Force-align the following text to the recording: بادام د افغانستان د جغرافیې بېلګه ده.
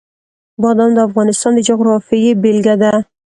بادام 0.61 0.91
د 0.95 0.99
افغانستان 1.07 1.51
د 1.55 1.59
جغرافیې 1.67 2.31
بېلګه 2.41 2.75
ده. 2.81 2.93